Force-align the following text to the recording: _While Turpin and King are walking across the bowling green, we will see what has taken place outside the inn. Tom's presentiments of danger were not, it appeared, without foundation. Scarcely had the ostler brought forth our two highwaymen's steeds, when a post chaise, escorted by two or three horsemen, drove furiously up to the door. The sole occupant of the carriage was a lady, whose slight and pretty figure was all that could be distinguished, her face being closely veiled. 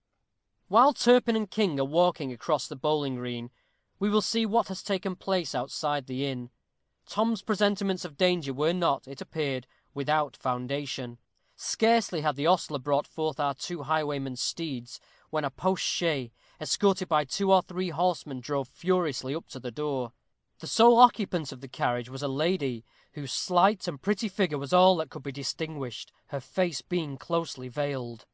_While 0.68 0.94
Turpin 0.94 1.36
and 1.36 1.50
King 1.50 1.78
are 1.78 1.84
walking 1.84 2.32
across 2.32 2.66
the 2.66 2.74
bowling 2.74 3.16
green, 3.16 3.50
we 3.98 4.08
will 4.08 4.22
see 4.22 4.46
what 4.46 4.68
has 4.68 4.82
taken 4.82 5.14
place 5.14 5.54
outside 5.54 6.06
the 6.06 6.24
inn. 6.24 6.48
Tom's 7.04 7.42
presentiments 7.42 8.06
of 8.06 8.16
danger 8.16 8.54
were 8.54 8.72
not, 8.72 9.06
it 9.06 9.20
appeared, 9.20 9.66
without 9.92 10.38
foundation. 10.38 11.18
Scarcely 11.54 12.22
had 12.22 12.36
the 12.36 12.46
ostler 12.46 12.78
brought 12.78 13.06
forth 13.06 13.38
our 13.38 13.52
two 13.52 13.82
highwaymen's 13.82 14.40
steeds, 14.40 15.00
when 15.28 15.44
a 15.44 15.50
post 15.50 15.84
chaise, 15.84 16.30
escorted 16.58 17.06
by 17.08 17.26
two 17.26 17.52
or 17.52 17.60
three 17.60 17.90
horsemen, 17.90 18.40
drove 18.40 18.68
furiously 18.68 19.34
up 19.34 19.48
to 19.48 19.60
the 19.60 19.70
door. 19.70 20.14
The 20.60 20.66
sole 20.66 20.98
occupant 20.98 21.52
of 21.52 21.60
the 21.60 21.68
carriage 21.68 22.08
was 22.08 22.22
a 22.22 22.26
lady, 22.26 22.86
whose 23.12 23.32
slight 23.34 23.86
and 23.86 24.00
pretty 24.00 24.30
figure 24.30 24.56
was 24.56 24.72
all 24.72 24.96
that 24.96 25.10
could 25.10 25.22
be 25.24 25.30
distinguished, 25.30 26.10
her 26.28 26.40
face 26.40 26.80
being 26.80 27.18
closely 27.18 27.68
veiled. 27.68 28.24